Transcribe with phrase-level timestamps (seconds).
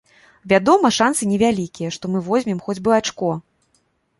[0.53, 3.31] Вядома, шанцы невялікія, што мы возьмем хоць бы ачко.